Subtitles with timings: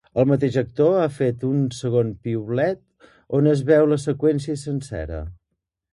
[0.21, 2.81] El mateix actor ha fet un segon piulet,
[3.41, 5.25] on es veu la seqüència sencera.